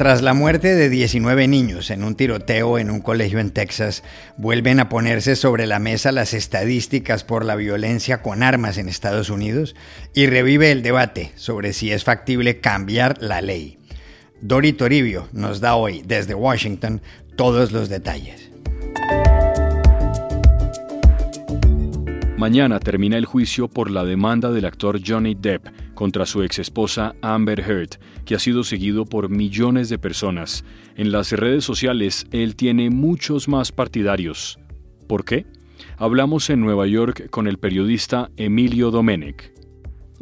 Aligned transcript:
Tras 0.00 0.22
la 0.22 0.32
muerte 0.32 0.76
de 0.76 0.88
19 0.88 1.46
niños 1.46 1.90
en 1.90 2.04
un 2.04 2.14
tiroteo 2.14 2.78
en 2.78 2.90
un 2.90 3.00
colegio 3.00 3.38
en 3.38 3.50
Texas, 3.50 4.02
vuelven 4.38 4.80
a 4.80 4.88
ponerse 4.88 5.36
sobre 5.36 5.66
la 5.66 5.78
mesa 5.78 6.10
las 6.10 6.32
estadísticas 6.32 7.22
por 7.22 7.44
la 7.44 7.54
violencia 7.54 8.22
con 8.22 8.42
armas 8.42 8.78
en 8.78 8.88
Estados 8.88 9.28
Unidos 9.28 9.76
y 10.14 10.24
revive 10.24 10.72
el 10.72 10.82
debate 10.82 11.32
sobre 11.36 11.74
si 11.74 11.92
es 11.92 12.04
factible 12.04 12.60
cambiar 12.60 13.20
la 13.20 13.42
ley. 13.42 13.76
Dori 14.40 14.72
Toribio 14.72 15.28
nos 15.32 15.60
da 15.60 15.74
hoy 15.74 16.02
desde 16.06 16.34
Washington 16.34 17.02
todos 17.36 17.70
los 17.70 17.90
detalles. 17.90 18.50
Mañana 22.40 22.80
termina 22.80 23.18
el 23.18 23.26
juicio 23.26 23.68
por 23.68 23.90
la 23.90 24.02
demanda 24.02 24.50
del 24.50 24.64
actor 24.64 24.98
Johnny 25.06 25.34
Depp 25.38 25.92
contra 25.92 26.24
su 26.24 26.42
exesposa 26.42 27.14
Amber 27.20 27.60
Heard, 27.60 28.00
que 28.24 28.34
ha 28.34 28.38
sido 28.38 28.64
seguido 28.64 29.04
por 29.04 29.28
millones 29.28 29.90
de 29.90 29.98
personas. 29.98 30.64
En 30.96 31.12
las 31.12 31.32
redes 31.32 31.64
sociales 31.64 32.24
él 32.32 32.56
tiene 32.56 32.88
muchos 32.88 33.46
más 33.46 33.72
partidarios. 33.72 34.58
¿Por 35.06 35.26
qué? 35.26 35.44
Hablamos 35.98 36.48
en 36.48 36.62
Nueva 36.62 36.86
York 36.86 37.28
con 37.28 37.46
el 37.46 37.58
periodista 37.58 38.30
Emilio 38.38 38.90
Domenech. 38.90 39.59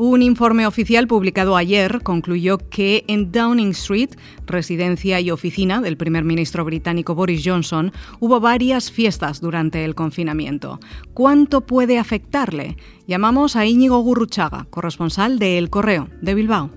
Un 0.00 0.22
informe 0.22 0.64
oficial 0.64 1.08
publicado 1.08 1.56
ayer 1.56 2.02
concluyó 2.04 2.58
que 2.58 3.02
en 3.08 3.32
Downing 3.32 3.70
Street, 3.70 4.10
residencia 4.46 5.18
y 5.18 5.32
oficina 5.32 5.80
del 5.80 5.96
primer 5.96 6.22
ministro 6.22 6.64
británico 6.64 7.16
Boris 7.16 7.42
Johnson, 7.44 7.90
hubo 8.20 8.38
varias 8.38 8.92
fiestas 8.92 9.40
durante 9.40 9.84
el 9.84 9.96
confinamiento. 9.96 10.78
¿Cuánto 11.14 11.62
puede 11.62 11.98
afectarle? 11.98 12.76
Llamamos 13.08 13.56
a 13.56 13.66
Íñigo 13.66 13.98
Gurruchaga, 13.98 14.68
corresponsal 14.70 15.40
de 15.40 15.58
El 15.58 15.68
Correo 15.68 16.08
de 16.22 16.34
Bilbao. 16.36 16.70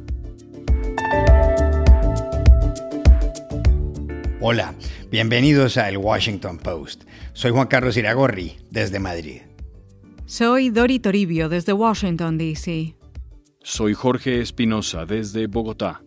Hola, 4.40 4.74
bienvenidos 5.12 5.78
a 5.78 5.90
El 5.90 6.00
Washington 6.00 6.58
Post. 6.58 7.04
Soy 7.34 7.52
Juan 7.52 7.68
Carlos 7.68 7.98
Iragorri, 7.98 8.56
desde 8.72 9.00
Madrid. 9.00 9.42
Soy 10.26 10.72
Dori 10.72 10.98
Toribio, 10.98 11.50
desde 11.50 11.74
Washington, 11.74 12.40
D.C. 12.40 12.96
Soy 13.64 13.94
Jorge 13.94 14.42
Espinosa 14.42 15.06
desde 15.06 15.46
Bogotá. 15.46 16.02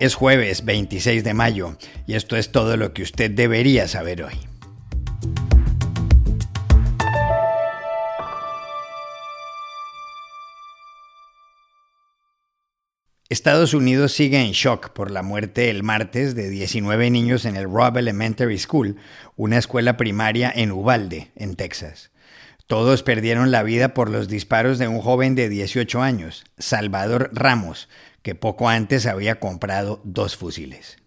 Es 0.00 0.16
jueves 0.16 0.64
26 0.64 1.22
de 1.22 1.34
mayo 1.34 1.76
y 2.04 2.14
esto 2.14 2.36
es 2.36 2.50
todo 2.50 2.76
lo 2.76 2.92
que 2.92 3.04
usted 3.04 3.30
debería 3.30 3.86
saber 3.86 4.24
hoy. 4.24 4.34
Estados 13.28 13.72
Unidos 13.72 14.12
sigue 14.12 14.40
en 14.40 14.50
shock 14.50 14.90
por 14.90 15.12
la 15.12 15.22
muerte 15.22 15.70
el 15.70 15.84
martes 15.84 16.34
de 16.34 16.50
19 16.50 17.10
niños 17.10 17.44
en 17.44 17.54
el 17.54 17.70
Robb 17.70 17.98
Elementary 17.98 18.58
School, 18.58 18.96
una 19.36 19.58
escuela 19.58 19.96
primaria 19.96 20.52
en 20.52 20.72
Uvalde, 20.72 21.30
en 21.36 21.54
Texas. 21.54 22.10
Todos 22.66 23.04
perdieron 23.04 23.52
la 23.52 23.62
vida 23.62 23.94
por 23.94 24.10
los 24.10 24.26
disparos 24.26 24.78
de 24.78 24.88
un 24.88 24.98
joven 25.00 25.36
de 25.36 25.48
18 25.48 26.02
años, 26.02 26.44
Salvador 26.58 27.30
Ramos, 27.32 27.88
que 28.22 28.34
poco 28.34 28.68
antes 28.68 29.06
había 29.06 29.38
comprado 29.38 30.00
dos 30.02 30.36
fusiles. 30.36 30.98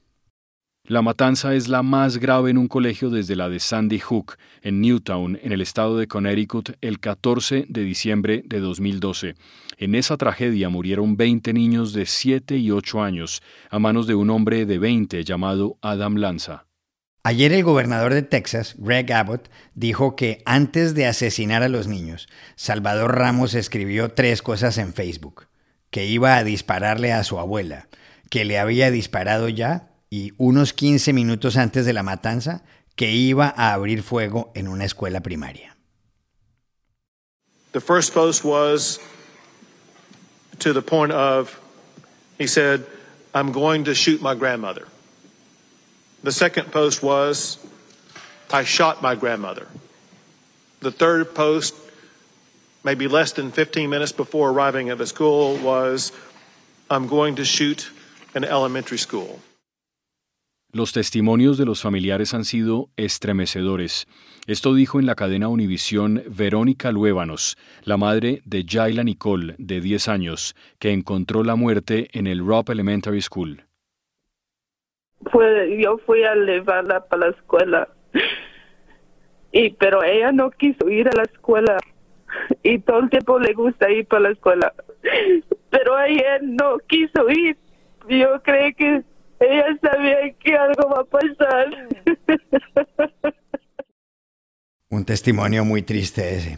La 0.86 1.02
matanza 1.02 1.54
es 1.54 1.68
la 1.68 1.84
más 1.84 2.18
grave 2.18 2.50
en 2.50 2.58
un 2.58 2.70
colegio 2.70 3.10
desde 3.10 3.36
la 3.36 3.50
de 3.50 3.60
Sandy 3.60 4.00
Hook, 4.00 4.38
en 4.62 4.80
Newtown, 4.80 5.38
en 5.44 5.52
el 5.52 5.60
estado 5.60 5.98
de 5.98 6.08
Connecticut, 6.08 6.78
el 6.80 7.02
14 7.02 7.66
de 7.68 7.84
diciembre 7.84 8.42
de 8.46 8.62
2012. 8.62 9.36
En 9.78 9.96
esa 9.96 10.16
tragedia 10.16 10.70
murieron 10.70 11.18
20 11.18 11.52
niños 11.52 11.92
de 11.92 12.06
7 12.06 12.58
y 12.58 12.72
8 12.72 13.04
años 13.04 13.44
a 13.70 13.80
manos 13.80 14.08
de 14.08 14.16
un 14.16 14.30
hombre 14.30 14.66
de 14.66 14.80
20 14.80 15.26
llamado 15.26 15.78
Adam 15.82 16.16
Lanza. 16.16 16.69
Ayer 17.30 17.54
el 17.54 17.64
gobernador 17.64 18.16
de 18.16 18.24
Texas, 18.24 18.74
Greg 18.80 19.14
Abbott, 19.14 19.52
dijo 19.76 20.16
que 20.16 20.42
antes 20.48 20.96
de 20.96 21.06
asesinar 21.06 21.62
a 21.62 21.70
los 21.70 21.86
niños, 21.86 22.28
Salvador 22.56 23.20
Ramos 23.20 23.54
escribió 23.54 24.14
tres 24.14 24.42
cosas 24.42 24.80
en 24.80 24.96
Facebook. 24.96 25.46
Que 25.92 26.08
iba 26.08 26.38
a 26.38 26.44
dispararle 26.44 27.14
a 27.14 27.24
su 27.24 27.38
abuela, 27.38 27.88
que 28.32 28.46
le 28.46 28.58
había 28.58 28.90
disparado 28.90 29.48
ya 29.48 29.92
y 30.10 30.34
unos 30.38 30.74
15 30.74 31.14
minutos 31.14 31.56
antes 31.56 31.86
de 31.86 31.94
la 31.94 32.02
matanza, 32.02 32.64
que 32.96 33.12
iba 33.12 33.54
a 33.56 33.74
abrir 33.74 34.02
fuego 34.02 34.52
en 34.56 34.68
una 34.68 34.86
escuela 34.86 35.22
primaria. 35.22 35.78
The 37.74 37.80
first 37.80 38.12
post 38.12 38.44
was 38.44 39.00
to 40.58 40.74
the 40.74 40.82
point 40.82 41.12
of, 41.12 41.60
he 42.40 42.48
said, 42.48 42.88
I'm 43.36 43.52
going 43.52 43.84
to 43.84 43.94
shoot 43.94 44.20
my 44.20 44.34
grandmother. 44.34 44.88
The 46.24 46.32
second 46.32 46.72
post 46.72 47.02
was, 47.02 47.58
I 48.52 48.64
shot 48.64 49.02
my 49.02 49.16
grandmother. 49.16 49.68
The 50.82 50.92
third 50.92 51.34
post, 51.34 51.76
maybe 52.84 53.08
less 53.08 53.32
than 53.32 53.52
15 53.52 53.90
minutes 53.90 54.12
before 54.12 54.50
arriving 54.50 54.90
at 54.90 54.98
the 54.98 55.08
school, 55.08 55.58
was, 55.58 56.12
I'm 56.90 57.08
going 57.08 57.36
to 57.36 57.46
shoot 57.46 57.90
an 58.36 58.44
elementary 58.44 58.98
school. 58.98 59.40
Los 60.72 60.92
testimonios 60.92 61.58
de 61.58 61.66
los 61.66 61.82
familiares 61.82 62.36
han 62.36 62.46
sido 62.46 62.90
estremecedores. 62.96 64.06
Esto 64.46 64.76
dijo 64.76 65.00
en 65.00 65.08
la 65.08 65.16
cadena 65.16 65.48
Univisión 65.48 66.24
Verónica 66.28 66.92
Luébanos, 66.92 67.58
la 67.84 67.98
madre 67.98 68.44
de 68.46 68.66
Jaila 68.68 69.04
Nicole, 69.04 69.56
de 69.58 69.82
10 69.82 70.08
años, 70.10 70.56
que 70.78 70.92
encontró 70.92 71.44
la 71.44 71.56
muerte 71.56 72.08
en 72.12 72.28
el 72.28 72.46
Robb 72.46 72.70
Elementary 72.70 73.22
School. 73.22 73.69
Fue, 75.32 75.78
yo 75.80 75.98
fui 76.00 76.24
a 76.24 76.36
llevarla 76.36 77.06
para 77.06 77.28
la 77.28 77.32
escuela. 77.36 77.90
Y, 79.52 79.72
pero 79.72 80.04
ella 80.04 80.32
no 80.32 80.52
quiso 80.52 80.90
ir 80.90 81.08
a 81.10 81.14
la 81.16 81.24
escuela. 81.24 81.78
Y 82.64 82.80
todo 82.80 83.00
el 83.00 83.10
tiempo 83.10 83.40
le 83.40 83.54
gusta 83.54 83.90
ir 83.90 84.08
para 84.08 84.24
la 84.24 84.30
escuela. 84.30 84.74
Pero 85.72 86.00
ella 86.00 86.40
no 86.42 86.78
quiso 86.88 87.30
ir. 87.30 87.58
Yo 88.08 88.42
creo 88.44 88.74
que 88.76 89.04
ella 89.40 89.78
sabía 89.82 90.34
que 90.34 90.56
algo 90.56 90.90
va 90.90 91.02
a 91.02 91.04
pasar. 91.06 91.88
Un 94.92 95.06
testimonio 95.06 95.66
muy 95.66 95.84
triste 95.84 96.36
ese. 96.36 96.58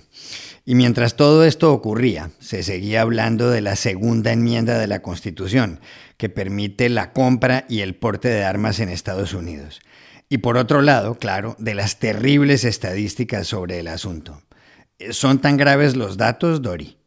Y 0.64 0.76
mientras 0.76 1.18
todo 1.18 1.44
esto 1.44 1.74
ocurría, 1.74 2.32
se 2.40 2.64
seguía 2.64 3.02
hablando 3.02 3.50
de 3.50 3.60
la 3.60 3.76
segunda 3.76 4.32
enmienda 4.32 4.80
de 4.80 4.88
la 4.88 5.02
Constitución, 5.02 5.82
que 6.16 6.30
permite 6.30 6.88
la 6.88 7.12
compra 7.12 7.66
y 7.68 7.82
el 7.82 7.96
porte 7.96 8.30
de 8.30 8.46
armas 8.46 8.80
en 8.80 8.88
Estados 8.88 9.34
Unidos. 9.34 9.82
Y 10.30 10.38
por 10.38 10.56
otro 10.56 10.82
lado, 10.82 11.16
claro, 11.16 11.58
de 11.60 11.76
las 11.76 12.00
terribles 12.00 12.64
estadísticas 12.64 13.48
sobre 13.48 13.80
el 13.80 13.90
asunto. 13.90 14.42
¿Son 15.10 15.42
tan 15.42 15.58
graves 15.58 15.98
los 15.98 16.16
datos, 16.16 16.62
Dori? 16.62 17.01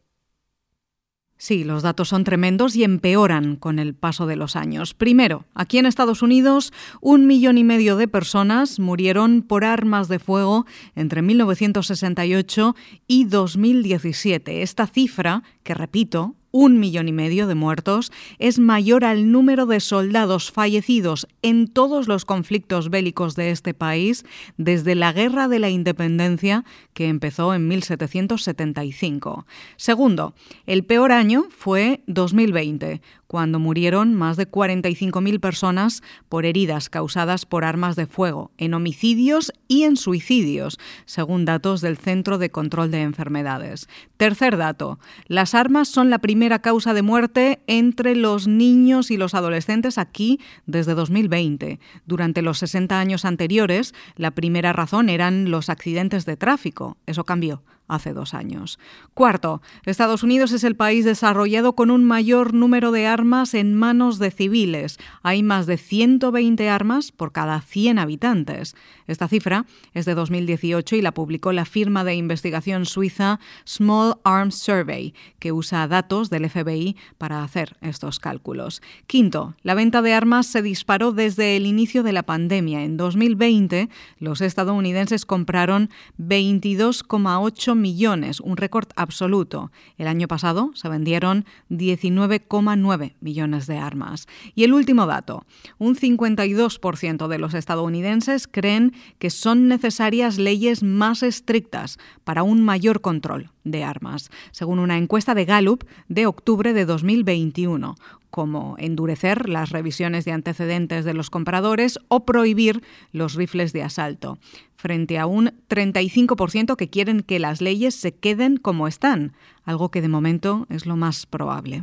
Sí, 1.45 1.63
los 1.63 1.83
datos 1.83 2.09
son 2.09 2.23
tremendos 2.23 2.75
y 2.75 2.83
empeoran 2.83 3.55
con 3.55 3.77
el 3.77 3.93
paso 3.93 4.25
de 4.25 4.35
los 4.35 4.55
años. 4.55 4.95
Primero, 4.95 5.45
aquí 5.53 5.77
en 5.77 5.85
Estados 5.85 6.23
Unidos, 6.23 6.73
un 7.01 7.27
millón 7.27 7.59
y 7.59 7.63
medio 7.63 7.97
de 7.97 8.07
personas 8.07 8.79
murieron 8.79 9.43
por 9.43 9.63
armas 9.63 10.07
de 10.07 10.17
fuego 10.17 10.65
entre 10.95 11.21
1968 11.21 12.75
y 13.05 13.25
2017. 13.25 14.63
Esta 14.63 14.87
cifra, 14.87 15.43
que 15.61 15.75
repito, 15.75 16.33
un 16.55 16.79
millón 16.79 17.09
y 17.09 17.11
medio 17.11 17.47
de 17.47 17.55
muertos, 17.55 18.13
es 18.39 18.59
mayor 18.59 19.03
al 19.03 19.29
número 19.29 19.65
de 19.65 19.81
soldados 19.81 20.53
fallecidos 20.53 21.27
en 21.41 21.67
todos 21.67 22.07
los 22.07 22.23
conflictos 22.23 22.89
bélicos 22.89 23.35
de 23.35 23.51
este 23.51 23.73
país 23.73 24.23
desde 24.55 24.95
la 24.95 25.11
Guerra 25.11 25.49
de 25.49 25.59
la 25.59 25.69
Independencia 25.69 26.63
que 26.93 27.09
empezó 27.09 27.53
en 27.53 27.67
1775. 27.67 29.45
Segundo, 29.75 30.33
el 30.65 30.85
peor 30.85 31.11
año 31.11 31.43
fue 31.49 32.03
2020, 32.07 33.01
cuando 33.35 33.59
murieron 33.59 34.13
más 34.13 34.37
de 34.37 34.49
45.000 34.49 35.41
personas 35.41 36.01
por 36.29 36.45
heridas 36.45 36.89
causadas 36.89 37.45
por 37.45 37.65
armas 37.65 37.97
de 37.97 38.07
fuego, 38.07 38.51
en 38.57 38.73
homicidios 38.73 39.51
y 39.67 39.83
en 39.83 39.97
suicidios, 39.97 40.79
según 41.03 41.43
datos 41.43 41.81
del 41.81 41.97
Centro 41.97 42.37
de 42.37 42.49
Control 42.49 42.91
de 42.91 43.01
Enfermedades. 43.01 43.89
Tercer 44.15 44.55
dato, 44.55 44.99
las 45.27 45.53
armas 45.53 45.89
son 45.89 46.09
la 46.09 46.19
primera 46.19 46.59
causa 46.59 46.93
de 46.93 47.01
muerte 47.01 47.59
entre 47.67 48.15
los 48.15 48.47
niños 48.47 49.11
y 49.11 49.17
los 49.17 49.35
adolescentes 49.35 49.97
aquí 49.97 50.39
desde 50.65 50.93
2020. 50.93 51.81
Durante 52.05 52.41
los 52.41 52.59
60 52.59 52.97
años 52.97 53.25
anteriores, 53.25 53.93
la 54.15 54.31
primera 54.31 54.71
razón 54.71 55.09
eran 55.09 55.51
los 55.51 55.69
accidentes 55.69 56.25
de 56.25 56.37
tráfico. 56.37 56.95
Eso 57.05 57.25
cambió 57.25 57.63
hace 57.87 58.13
dos 58.13 58.33
años. 58.33 58.79
Cuarto, 59.13 59.61
Estados 59.85 60.23
Unidos 60.23 60.51
es 60.51 60.63
el 60.63 60.75
país 60.75 61.05
desarrollado 61.05 61.73
con 61.73 61.91
un 61.91 62.03
mayor 62.03 62.53
número 62.53 62.91
de 62.91 63.07
armas 63.07 63.53
en 63.53 63.73
manos 63.73 64.19
de 64.19 64.31
civiles. 64.31 64.97
Hay 65.23 65.43
más 65.43 65.65
de 65.65 65.77
120 65.77 66.69
armas 66.69 67.11
por 67.11 67.31
cada 67.31 67.61
100 67.61 67.99
habitantes. 67.99 68.75
Esta 69.07 69.27
cifra 69.27 69.65
es 69.93 70.05
de 70.05 70.15
2018 70.15 70.95
y 70.95 71.01
la 71.01 71.13
publicó 71.13 71.51
la 71.51 71.65
firma 71.65 72.03
de 72.03 72.15
investigación 72.15 72.85
suiza 72.85 73.39
Small 73.67 74.15
Arms 74.23 74.55
Survey, 74.55 75.13
que 75.39 75.51
usa 75.51 75.87
datos 75.87 76.29
del 76.29 76.49
FBI 76.49 76.95
para 77.17 77.43
hacer 77.43 77.77
estos 77.81 78.19
cálculos. 78.19 78.81
Quinto, 79.07 79.55
la 79.61 79.75
venta 79.75 80.01
de 80.01 80.13
armas 80.13 80.47
se 80.47 80.61
disparó 80.61 81.11
desde 81.11 81.55
el 81.55 81.65
inicio 81.65 82.03
de 82.03 82.13
la 82.13 82.23
pandemia. 82.23 82.83
En 82.83 82.97
2020, 82.97 83.89
los 84.19 84.41
estadounidenses 84.41 85.25
compraron 85.25 85.89
22,8 86.19 87.74
millones, 87.75 88.39
un 88.39 88.57
récord 88.57 88.87
absoluto. 88.95 89.71
El 89.97 90.07
año 90.07 90.27
pasado 90.27 90.71
se 90.73 90.89
vendieron 90.89 91.45
19,9 91.69 93.13
millones 93.19 93.67
de 93.67 93.77
armas. 93.77 94.27
Y 94.55 94.63
el 94.63 94.73
último 94.73 95.05
dato, 95.05 95.45
un 95.77 95.95
52% 95.95 97.27
de 97.27 97.37
los 97.37 97.53
estadounidenses 97.53 98.47
creen 98.47 98.93
que 99.19 99.29
son 99.29 99.67
necesarias 99.67 100.37
leyes 100.37 100.83
más 100.83 101.23
estrictas 101.23 101.97
para 102.23 102.43
un 102.43 102.63
mayor 102.63 103.01
control 103.01 103.51
de 103.63 103.83
armas, 103.83 104.29
según 104.51 104.79
una 104.79 104.97
encuesta 104.97 105.33
de 105.33 105.45
Gallup 105.45 105.83
de 106.07 106.27
octubre 106.27 106.73
de 106.73 106.85
2021 106.85 107.95
como 108.35 108.75
endurecer 108.79 109.47
las 109.47 109.69
revisiones 109.69 110.25
de 110.25 110.33
antecedentes 110.33 111.05
de 111.05 111.13
los 111.13 111.29
compradores 111.29 111.99
o 112.09 112.25
prohibir 112.25 112.83
los 113.13 113.35
rifles 113.35 113.71
de 113.71 113.81
asalto, 113.81 114.39
frente 114.85 115.17
a 115.17 115.25
un 115.25 115.63
35% 115.67 116.75
que 116.75 116.91
quieren 116.91 117.21
que 117.21 117.39
las 117.39 117.59
leyes 117.59 117.95
se 117.95 118.13
queden 118.13 118.57
como 118.57 118.87
están, 118.87 119.33
algo 119.63 119.89
que 119.89 119.99
de 119.99 120.09
momento 120.09 120.67
es 120.69 120.85
lo 120.85 120.95
más 120.95 121.25
probable. 121.25 121.81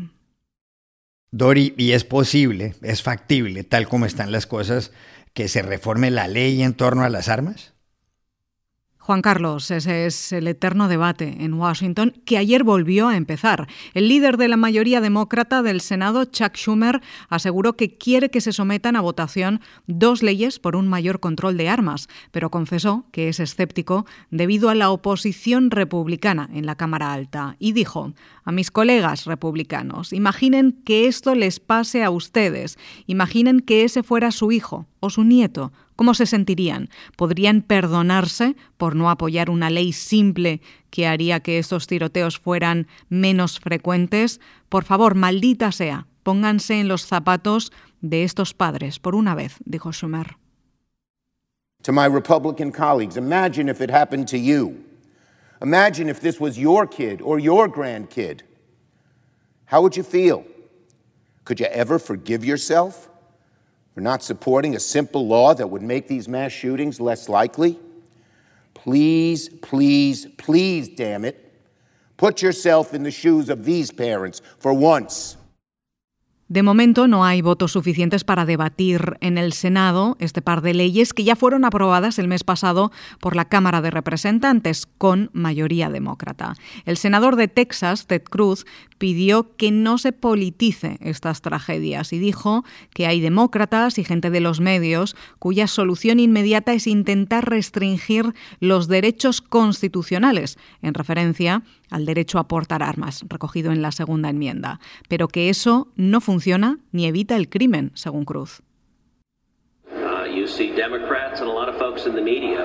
Dori, 1.33 1.75
y 1.77 1.93
es 1.93 2.05
posible, 2.05 2.77
es 2.81 3.03
factible, 3.03 3.65
tal 3.65 3.89
como 3.89 4.07
están 4.07 4.31
las 4.31 4.47
cosas, 4.47 4.93
que 5.35 5.49
se 5.49 5.63
reforme 5.63 6.13
la 6.13 6.29
ley 6.29 6.63
en 6.63 6.75
torno 6.75 7.03
a 7.03 7.09
las 7.09 7.29
armas? 7.29 7.72
Juan 9.05 9.21
Carlos, 9.21 9.69
ese 9.73 10.07
es 10.07 10.31
el 10.31 10.47
eterno 10.47 10.87
debate 10.87 11.39
en 11.41 11.55
Washington 11.55 12.15
que 12.25 12.39
ayer 12.39 12.63
volvió 12.63 13.09
a 13.09 13.17
empezar. 13.17 13.67
El 13.95 14.09
líder 14.09 14.37
de 14.37 14.47
la 14.47 14.57
mayoría 14.57 15.01
demócrata 15.01 15.61
del 15.61 15.81
Senado, 15.81 16.25
Chuck 16.25 16.55
Schumer, 16.55 17.01
aseguró 17.29 17.73
que 17.73 17.99
quiere 17.99 18.31
que 18.31 18.41
se 18.41 18.53
sometan 18.53 18.95
a 18.95 19.01
votación 19.01 19.61
dos 19.89 20.23
leyes 20.23 20.61
por 20.61 20.77
un 20.77 20.87
mayor 20.87 21.19
control 21.19 21.57
de 21.57 21.69
armas, 21.69 22.09
pero 22.31 22.53
confesó 22.53 23.05
que 23.11 23.29
es 23.29 23.41
escéptico 23.41 24.07
debido 24.31 24.69
a 24.69 24.77
la 24.77 24.91
oposición 24.91 25.73
republicana 25.73 26.49
en 26.53 26.65
la 26.65 26.77
Cámara 26.77 27.13
Alta 27.13 27.57
y 27.59 27.73
dijo 27.73 28.13
a 28.45 28.53
mis 28.53 28.71
colegas 28.71 29.27
republicanos, 29.27 30.13
imaginen 30.13 30.81
que 30.85 31.09
esto 31.09 31.35
les 31.35 31.59
pase 31.59 32.05
a 32.05 32.11
ustedes, 32.11 32.79
imaginen 33.09 33.59
que 33.59 33.83
ese 33.83 34.05
fuera 34.05 34.31
su 34.31 34.53
hijo 34.53 34.87
o 35.01 35.11
su 35.11 35.25
nieto 35.25 35.73
¿Cómo 35.97 36.15
se 36.15 36.27
sentirían? 36.27 36.89
¿Podrían 37.17 37.63
perdonarse 37.63 38.57
por 38.77 38.97
no 38.97 39.11
apoyar 39.11 39.51
una 39.51 39.71
ley 39.71 39.93
simple 39.93 40.61
que 40.91 41.07
haría 41.07 41.41
que 41.41 41.59
estos 41.59 41.87
tiroteos 41.87 42.39
fueran 42.39 42.87
menos 43.09 43.61
frecuentes? 43.61 44.41
Por 44.69 44.85
favor, 44.85 45.15
maldita 45.15 45.73
sea, 45.73 46.07
pónganse 46.23 46.81
en 46.81 46.89
los 46.89 47.07
zapatos 47.07 47.73
de 48.01 48.25
estos 48.25 48.55
padres 48.55 48.99
por 48.99 49.15
una 49.15 49.35
vez, 49.35 49.57
dijo 49.65 49.93
Schumer. 49.93 50.37
To 51.83 51.93
my 51.93 52.07
Republican 52.07 52.71
colleagues, 52.71 53.17
imagine 53.17 53.69
if 53.69 53.81
it 53.81 53.91
happened 53.91 54.29
to 54.29 54.39
you. 54.39 54.85
Imagine 55.61 56.09
if 56.09 56.21
this 56.21 56.41
was 56.41 56.57
your 56.57 56.87
kid 56.87 57.21
or 57.23 57.39
your 57.39 57.69
grandkid. 57.69 58.43
How 59.67 59.81
would 59.81 59.97
you 59.97 60.05
feel? 60.05 60.45
Could 61.45 61.61
you 61.61 61.67
ever 61.67 61.99
forgive 61.99 62.45
yourself? 62.45 63.09
For 63.95 64.01
not 64.01 64.23
supporting 64.23 64.75
a 64.75 64.81
simple 64.81 65.27
law 65.27 65.55
that 65.55 65.69
would 65.69 65.83
make 65.83 66.09
these 66.09 66.29
mass 66.29 66.53
shootings 66.53 67.01
less 67.01 67.29
likely? 67.29 67.79
Please, 68.75 69.49
please, 69.49 70.27
please, 70.39 70.89
damn 70.89 71.25
it, 71.25 71.53
put 72.17 72.43
yourself 72.43 72.95
in 72.95 73.03
the 73.03 73.11
shoes 73.11 73.49
of 73.49 73.65
these 73.65 73.91
parents 73.91 74.41
for 74.59 74.73
once. 74.73 75.37
De 76.49 76.63
momento 76.63 77.09
no 77.09 77.25
hay 77.25 77.41
votos 77.41 77.73
suficientes 77.73 78.25
para 78.25 78.45
debatir 78.45 79.17
en 79.21 79.39
el 79.39 79.55
Senado 79.55 80.17
este 80.19 80.43
par 80.43 80.61
de 80.61 80.75
leyes 80.75 81.15
que 81.15 81.25
ya 81.25 81.35
fueron 81.35 81.65
aprobadas 81.65 82.19
el 82.19 82.29
mes 82.29 82.45
pasado 82.45 82.93
por 83.21 83.37
la 83.37 83.47
Cámara 83.47 83.81
de 83.81 83.91
Representantes 83.91 84.87
con 84.99 85.31
mayoría 85.33 85.89
demócrata. 85.89 86.55
El 86.85 86.99
senador 86.99 87.37
de 87.37 87.49
Texas, 87.49 88.07
Ted 88.07 88.25
Cruz, 88.25 88.67
pidió 88.99 89.57
que 89.57 89.71
no 89.71 89.97
se 89.99 90.13
politice 90.13 90.99
estas 91.01 91.41
tragedias 91.41 92.13
y 92.13 92.19
dijo 92.19 92.65
que 92.93 93.07
hay 93.07 93.21
demócratas 93.21 93.99
y 93.99 94.05
gente 94.05 94.31
de 94.31 94.41
los 94.41 94.61
medios 94.61 95.17
cuya 95.39 95.67
solución 95.67 96.21
inmediata 96.21 96.75
es 96.75 96.87
intentar 96.87 97.49
restringir 97.49 98.35
los 98.61 98.89
derechos 98.89 99.41
constitucionales, 99.41 100.59
en 100.83 100.95
referencia 100.95 101.63
al 101.91 102.07
derecho 102.07 102.39
a 102.39 102.49
portar 102.49 102.83
armas, 102.83 103.25
recogido 103.29 103.73
en 103.73 103.83
la 103.83 103.93
segunda 103.93 104.31
enmienda, 104.31 104.81
pero 105.09 105.29
que 105.29 105.49
eso 105.49 105.89
no 105.97 106.21
funciona 106.21 106.42
ni 106.93 107.07
evita 107.07 107.37
el 107.37 107.49
crimen, 107.49 107.91
según 107.95 108.25
Cruz. 108.25 108.61
Uh, 109.91 110.25
you 110.25 110.47
see 110.47 110.75
Democrats 110.75 111.41
and 111.41 111.49
a 111.49 111.53
lot 111.53 111.69
of 111.69 111.79
folks 111.79 112.07
in 112.07 112.15
the 112.15 112.23
media 112.23 112.65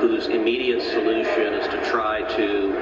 whose 0.00 0.26
immediate 0.26 0.80
solution 0.82 1.54
is 1.54 1.66
to 1.68 1.78
try 1.90 2.22
to 2.36 2.72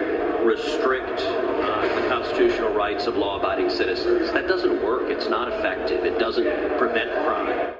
restrict 0.44 1.20
uh, 1.20 2.00
the 2.00 2.08
constitutional 2.08 2.72
rights 2.74 3.06
of 3.06 3.16
law-abiding 3.16 3.68
citizens. 3.68 4.32
That 4.32 4.46
doesn't 4.46 4.82
work. 4.82 5.10
It's 5.10 5.28
not 5.28 5.48
effective. 5.48 6.04
It 6.04 6.18
doesn't 6.18 6.78
prevent 6.78 7.10
crime. 7.24 7.74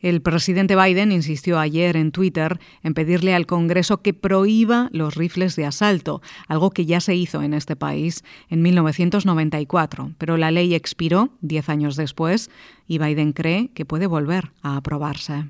El 0.00 0.22
presidente 0.22 0.76
Biden 0.76 1.12
insistió 1.12 1.58
ayer 1.58 1.96
en 1.96 2.10
Twitter 2.10 2.58
en 2.82 2.94
pedirle 2.94 3.34
al 3.34 3.46
Congreso 3.46 4.00
que 4.00 4.14
prohíba 4.14 4.88
los 4.92 5.14
rifles 5.14 5.56
de 5.56 5.66
asalto, 5.66 6.22
algo 6.48 6.70
que 6.70 6.86
ya 6.86 7.00
se 7.00 7.14
hizo 7.14 7.42
en 7.42 7.52
este 7.52 7.76
país 7.76 8.24
en 8.48 8.62
1994, 8.62 10.12
pero 10.16 10.36
la 10.38 10.50
ley 10.50 10.74
expiró 10.74 11.30
diez 11.42 11.68
años 11.68 11.96
después 11.96 12.50
y 12.86 12.98
Biden 12.98 13.32
cree 13.32 13.68
que 13.74 13.84
puede 13.84 14.06
volver 14.06 14.52
a 14.62 14.76
aprobarse. 14.76 15.44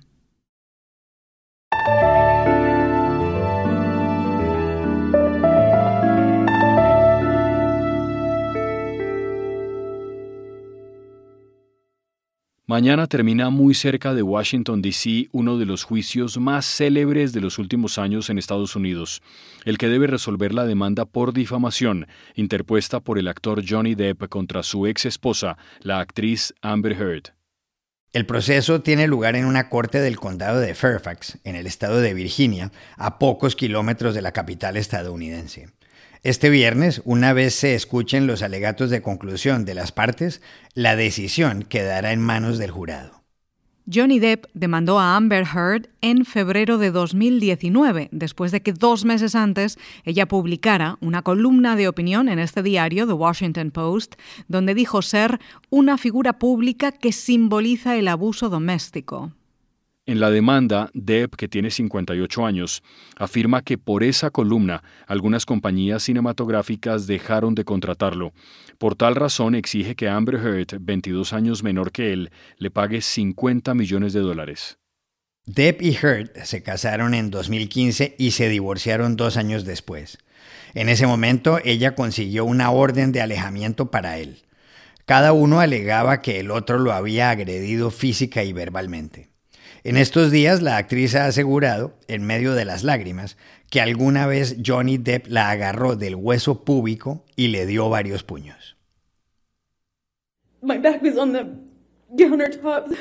Mañana 12.70 13.08
termina 13.08 13.50
muy 13.50 13.74
cerca 13.74 14.14
de 14.14 14.22
Washington, 14.22 14.80
D.C., 14.80 15.26
uno 15.32 15.58
de 15.58 15.66
los 15.66 15.82
juicios 15.82 16.38
más 16.38 16.64
célebres 16.64 17.32
de 17.32 17.40
los 17.40 17.58
últimos 17.58 17.98
años 17.98 18.30
en 18.30 18.38
Estados 18.38 18.76
Unidos, 18.76 19.22
el 19.64 19.76
que 19.76 19.88
debe 19.88 20.06
resolver 20.06 20.54
la 20.54 20.64
demanda 20.66 21.04
por 21.04 21.32
difamación 21.32 22.06
interpuesta 22.36 23.00
por 23.00 23.18
el 23.18 23.26
actor 23.26 23.64
Johnny 23.68 23.96
Depp 23.96 24.28
contra 24.28 24.62
su 24.62 24.86
ex 24.86 25.04
esposa, 25.04 25.58
la 25.80 25.98
actriz 25.98 26.54
Amber 26.62 26.92
Heard. 26.92 27.34
El 28.12 28.24
proceso 28.24 28.82
tiene 28.82 29.08
lugar 29.08 29.34
en 29.34 29.46
una 29.46 29.68
corte 29.68 29.98
del 29.98 30.20
condado 30.20 30.60
de 30.60 30.76
Fairfax, 30.76 31.38
en 31.42 31.56
el 31.56 31.66
estado 31.66 32.00
de 32.00 32.14
Virginia, 32.14 32.70
a 32.96 33.18
pocos 33.18 33.56
kilómetros 33.56 34.14
de 34.14 34.22
la 34.22 34.30
capital 34.30 34.76
estadounidense. 34.76 35.70
Este 36.22 36.50
viernes, 36.50 37.00
una 37.06 37.32
vez 37.32 37.54
se 37.54 37.74
escuchen 37.74 38.26
los 38.26 38.42
alegatos 38.42 38.90
de 38.90 39.00
conclusión 39.00 39.64
de 39.64 39.72
las 39.72 39.90
partes, 39.90 40.42
la 40.74 40.94
decisión 40.94 41.62
quedará 41.62 42.12
en 42.12 42.20
manos 42.20 42.58
del 42.58 42.70
jurado. 42.70 43.22
Johnny 43.90 44.18
Depp 44.18 44.44
demandó 44.52 45.00
a 45.00 45.16
Amber 45.16 45.46
Heard 45.46 45.88
en 46.02 46.26
febrero 46.26 46.76
de 46.76 46.90
2019, 46.90 48.10
después 48.12 48.52
de 48.52 48.60
que 48.60 48.74
dos 48.74 49.06
meses 49.06 49.34
antes 49.34 49.78
ella 50.04 50.28
publicara 50.28 50.98
una 51.00 51.22
columna 51.22 51.74
de 51.74 51.88
opinión 51.88 52.28
en 52.28 52.38
este 52.38 52.62
diario, 52.62 53.06
The 53.06 53.14
Washington 53.14 53.70
Post, 53.70 54.16
donde 54.46 54.74
dijo 54.74 55.00
ser 55.00 55.40
una 55.70 55.96
figura 55.96 56.38
pública 56.38 56.92
que 56.92 57.12
simboliza 57.12 57.96
el 57.96 58.08
abuso 58.08 58.50
doméstico. 58.50 59.32
En 60.06 60.18
la 60.18 60.30
demanda, 60.30 60.90
Depp, 60.94 61.36
que 61.36 61.46
tiene 61.46 61.70
58 61.70 62.46
años, 62.46 62.82
afirma 63.16 63.62
que 63.62 63.76
por 63.76 64.02
esa 64.02 64.30
columna 64.30 64.82
algunas 65.06 65.44
compañías 65.44 66.02
cinematográficas 66.02 67.06
dejaron 67.06 67.54
de 67.54 67.64
contratarlo. 67.64 68.32
Por 68.78 68.96
tal 68.96 69.14
razón 69.14 69.54
exige 69.54 69.94
que 69.94 70.08
Amber 70.08 70.36
Heard, 70.36 70.78
22 70.80 71.32
años 71.32 71.62
menor 71.62 71.92
que 71.92 72.12
él, 72.12 72.30
le 72.56 72.70
pague 72.70 73.02
50 73.02 73.74
millones 73.74 74.12
de 74.12 74.20
dólares. 74.20 74.78
Depp 75.44 75.82
y 75.82 75.96
Heard 75.96 76.44
se 76.44 76.62
casaron 76.62 77.14
en 77.14 77.30
2015 77.30 78.14
y 78.18 78.30
se 78.32 78.48
divorciaron 78.48 79.16
dos 79.16 79.36
años 79.36 79.64
después. 79.64 80.18
En 80.74 80.88
ese 80.88 81.06
momento 81.06 81.58
ella 81.64 81.94
consiguió 81.94 82.44
una 82.44 82.70
orden 82.70 83.12
de 83.12 83.20
alejamiento 83.20 83.90
para 83.90 84.18
él. 84.18 84.42
Cada 85.04 85.32
uno 85.32 85.60
alegaba 85.60 86.22
que 86.22 86.40
el 86.40 86.50
otro 86.50 86.78
lo 86.78 86.92
había 86.92 87.30
agredido 87.30 87.90
física 87.90 88.44
y 88.44 88.52
verbalmente. 88.52 89.29
En 89.82 89.96
estos 89.96 90.30
días 90.30 90.60
la 90.60 90.76
actriz 90.76 91.14
ha 91.14 91.26
asegurado, 91.26 91.94
en 92.06 92.22
medio 92.24 92.52
de 92.54 92.66
las 92.66 92.84
lágrimas, 92.84 93.38
que 93.70 93.80
alguna 93.80 94.26
vez 94.26 94.56
Johnny 94.64 94.98
Depp 94.98 95.26
la 95.28 95.50
agarró 95.50 95.96
del 95.96 96.16
hueso 96.16 96.64
púbico 96.64 97.24
y 97.34 97.48
le 97.48 97.64
dio 97.64 97.88
varios 97.88 98.22
puños. 98.22 98.76
My 100.62 100.76
back 100.76 101.02
was 101.02 101.16
on 101.16 101.32
the 101.32 101.46
countertop. 102.18 102.94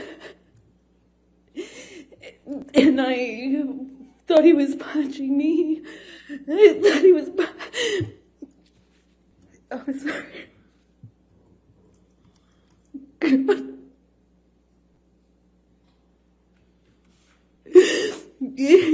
And 2.73 2.99
I 3.01 3.63
thought 4.25 4.45
he 4.45 4.53
was 4.53 4.75
punching 4.75 5.37
me. 5.37 5.81
I 6.47 6.79
thought 6.81 7.01
he 7.03 7.11
was. 7.11 7.29
I'm 9.71 9.99
sorry. 9.99 10.48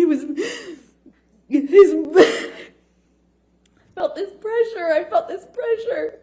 Was. 0.05 0.25
Felt 3.95 4.15
this 4.15 4.31
pressure. 4.41 4.91
I 4.93 5.05
felt 5.09 5.27
this 5.27 5.45
pressure. 5.53 6.19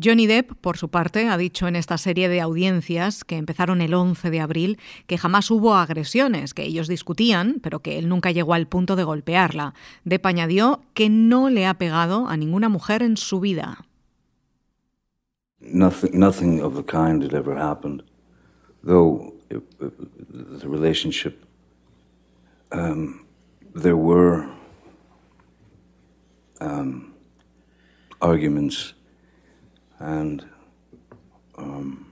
Johnny 0.00 0.28
Depp, 0.28 0.52
por 0.60 0.76
su 0.76 0.90
parte, 0.90 1.28
ha 1.28 1.36
dicho 1.36 1.66
en 1.66 1.74
esta 1.74 1.98
serie 1.98 2.28
de 2.28 2.40
audiencias 2.40 3.24
que 3.24 3.36
empezaron 3.36 3.80
el 3.80 3.94
11 3.94 4.30
de 4.30 4.40
abril 4.40 4.78
que 5.06 5.18
jamás 5.18 5.50
hubo 5.50 5.74
agresiones, 5.74 6.54
que 6.54 6.62
ellos 6.62 6.86
discutían, 6.86 7.58
pero 7.62 7.80
que 7.80 7.98
él 7.98 8.08
nunca 8.08 8.30
llegó 8.30 8.54
al 8.54 8.68
punto 8.68 8.94
de 8.94 9.02
golpearla. 9.02 9.74
Depp 10.04 10.26
añadió 10.26 10.82
que 10.94 11.08
no 11.08 11.50
le 11.50 11.66
ha 11.66 11.74
pegado 11.74 12.28
a 12.28 12.36
ninguna 12.36 12.68
mujer 12.68 13.02
en 13.02 13.16
su 13.16 13.40
vida. 13.40 13.87
Nothing, 15.72 16.18
nothing 16.18 16.60
of 16.60 16.74
the 16.74 16.82
kind 16.82 17.22
had 17.22 17.34
ever 17.34 17.54
happened, 17.54 18.02
though 18.82 19.34
it, 19.50 19.62
it, 19.80 20.60
the 20.60 20.68
relationship, 20.68 21.44
um, 22.72 23.26
there 23.74 23.96
were 23.96 24.48
um, 26.60 27.14
arguments 28.20 28.94
and 29.98 30.48
um, 31.56 32.10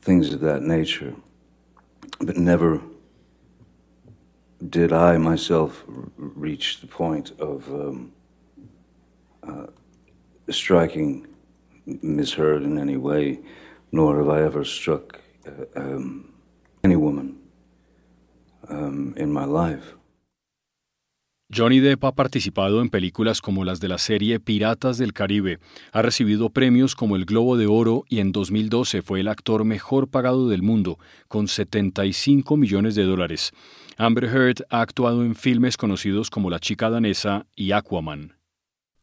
things 0.00 0.32
of 0.32 0.40
that 0.40 0.62
nature. 0.62 1.14
But 2.20 2.36
never 2.36 2.80
did 4.68 4.92
I 4.92 5.16
myself 5.16 5.84
reach 6.16 6.80
the 6.80 6.86
point 6.86 7.32
of 7.40 7.66
um, 7.68 8.12
uh, 9.42 9.66
striking 10.50 11.26
Miss 12.02 12.38
Heard 12.38 12.62
in 12.62 12.78
any 12.78 12.96
way, 12.96 13.40
nor 13.92 14.18
have 14.18 14.28
I 14.28 14.42
ever 14.44 14.64
struck 14.64 15.20
uh, 15.46 15.80
um, 15.80 16.32
any 16.82 16.96
woman 16.96 17.40
um, 18.68 19.14
in 19.16 19.32
my 19.32 19.44
life. 19.44 19.96
Johnny 21.52 21.80
Depp 21.80 22.04
ha 22.04 22.12
participado 22.12 22.80
en 22.80 22.90
películas 22.90 23.40
como 23.40 23.64
las 23.64 23.80
de 23.80 23.88
la 23.88 23.98
serie 23.98 24.38
Piratas 24.38 24.98
del 24.98 25.12
Caribe, 25.12 25.58
ha 25.90 26.00
recibido 26.00 26.50
premios 26.50 26.94
como 26.94 27.16
el 27.16 27.24
Globo 27.24 27.56
de 27.56 27.66
Oro 27.66 28.04
y 28.08 28.20
en 28.20 28.30
2012 28.30 29.02
fue 29.02 29.18
el 29.18 29.26
actor 29.26 29.64
mejor 29.64 30.08
pagado 30.08 30.48
del 30.48 30.62
mundo, 30.62 31.00
con 31.26 31.48
75 31.48 32.56
millones 32.56 32.94
de 32.94 33.02
dólares. 33.02 33.50
Amber 33.96 34.26
Heard 34.26 34.64
ha 34.70 34.80
actuado 34.80 35.24
en 35.24 35.34
filmes 35.34 35.76
conocidos 35.76 36.30
como 36.30 36.50
La 36.50 36.60
chica 36.60 36.88
danesa 36.88 37.46
y 37.56 37.72
Aquaman. 37.72 38.39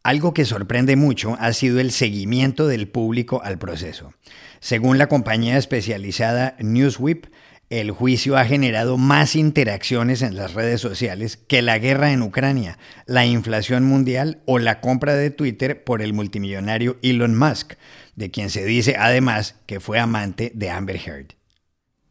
Algo 0.08 0.34
que 0.34 0.46
sorprende 0.46 0.96
mucho 0.96 1.36
ha 1.38 1.52
sido 1.52 1.82
el 1.82 1.92
seguimiento 1.92 2.66
del 2.66 2.88
público 2.88 3.42
al 3.44 3.58
proceso. 3.58 4.14
Según 4.62 4.98
la 4.98 5.08
compañía 5.08 5.58
especializada 5.58 6.56
Newswhip, 6.62 7.26
el 7.70 7.92
juicio 7.92 8.38
ha 8.38 8.46
generado 8.46 8.98
más 8.98 9.36
interacciones 9.36 10.22
en 10.22 10.38
las 10.38 10.54
redes 10.54 10.80
sociales 10.80 11.36
que 11.36 11.62
la 11.62 11.78
guerra 11.78 12.14
en 12.14 12.22
Ucrania, 12.22 12.80
la 13.06 13.26
inflación 13.26 13.84
mundial 13.84 14.40
o 14.46 14.60
la 14.60 14.80
compra 14.80 15.14
de 15.14 15.30
Twitter 15.30 15.84
por 15.84 16.02
el 16.02 16.14
multimillonario 16.14 16.98
Elon 17.02 17.38
Musk, 17.38 17.74
de 18.16 18.32
quien 18.32 18.50
se 18.50 18.64
dice 18.64 18.96
además 18.98 19.56
que 19.66 19.82
fue 19.82 20.00
amante 20.00 20.54
de 20.56 20.70
Amber 20.70 21.02
Heard. 21.06 21.36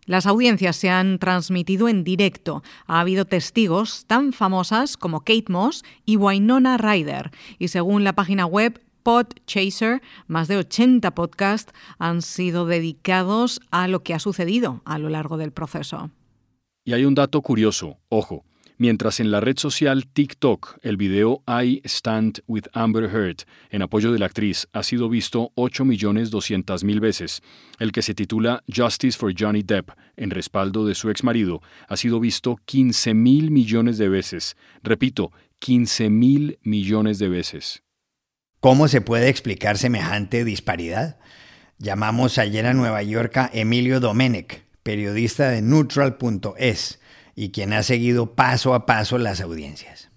Las 0.06 0.26
audiencias 0.26 0.76
se 0.76 0.88
han 0.88 1.18
transmitido 1.18 1.88
en 1.88 2.04
directo. 2.04 2.62
Ha 2.86 3.00
habido 3.00 3.24
testigos 3.24 4.04
tan 4.06 4.32
famosas 4.32 4.96
como 4.96 5.20
Kate 5.20 5.46
Moss 5.48 5.84
y 6.04 6.16
Wynonna 6.16 6.78
Ryder. 6.78 7.32
Y 7.58 7.68
según 7.68 8.04
la 8.04 8.12
página 8.14 8.46
web 8.46 8.80
Podchaser, 9.02 10.02
más 10.28 10.48
de 10.48 10.56
80 10.56 11.12
podcasts 11.14 11.72
han 11.98 12.22
sido 12.22 12.66
dedicados 12.66 13.60
a 13.70 13.88
lo 13.88 14.02
que 14.02 14.14
ha 14.14 14.20
sucedido 14.20 14.80
a 14.84 14.98
lo 14.98 15.08
largo 15.08 15.36
del 15.36 15.52
proceso. 15.52 16.10
Y 16.84 16.92
hay 16.92 17.04
un 17.04 17.14
dato 17.14 17.42
curioso, 17.42 17.98
ojo. 18.08 18.44
Mientras 18.78 19.20
en 19.20 19.30
la 19.30 19.40
red 19.40 19.56
social 19.56 20.06
TikTok 20.06 20.80
el 20.82 20.98
video 20.98 21.42
I 21.48 21.80
Stand 21.86 22.42
with 22.46 22.64
Amber 22.74 23.04
Heard 23.04 23.38
en 23.70 23.80
apoyo 23.80 24.12
de 24.12 24.18
la 24.18 24.26
actriz 24.26 24.68
ha 24.74 24.82
sido 24.82 25.08
visto 25.08 25.50
8.200.000 25.54 27.00
veces, 27.00 27.42
el 27.78 27.90
que 27.90 28.02
se 28.02 28.14
titula 28.14 28.62
Justice 28.74 29.16
for 29.16 29.32
Johnny 29.34 29.62
Depp 29.62 29.92
en 30.18 30.28
respaldo 30.28 30.84
de 30.84 30.94
su 30.94 31.08
exmarido 31.08 31.62
ha 31.88 31.96
sido 31.96 32.20
visto 32.20 32.56
15.000 32.66 33.50
millones 33.50 33.96
de 33.96 34.10
veces. 34.10 34.58
Repito, 34.82 35.32
15.000 35.62 36.58
millones 36.62 37.18
de 37.18 37.28
veces. 37.30 37.82
¿Cómo 38.60 38.88
se 38.88 39.00
puede 39.00 39.30
explicar 39.30 39.78
semejante 39.78 40.44
disparidad? 40.44 41.18
Llamamos 41.78 42.36
ayer 42.36 42.66
a 42.66 42.74
Nueva 42.74 43.02
York 43.02 43.38
a 43.38 43.50
Emilio 43.54 44.00
Domenech, 44.00 44.64
periodista 44.82 45.48
de 45.48 45.62
neutral.es 45.62 47.00
y 47.36 47.50
quien 47.52 47.72
ha 47.74 47.84
seguido 47.84 48.34
paso 48.34 48.74
a 48.74 48.86
paso 48.86 49.18
las 49.18 49.40
audiencias. 49.40 50.10